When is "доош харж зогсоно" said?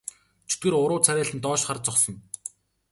1.45-2.19